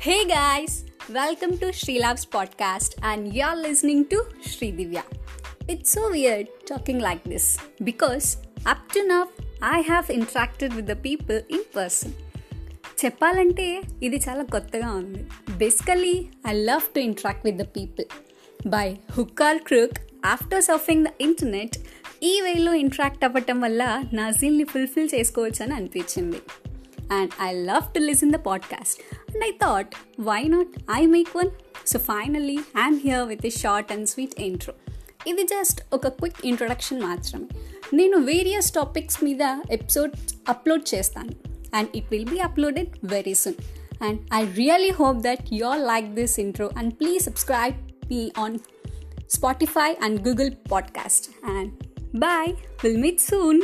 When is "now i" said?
9.00-9.80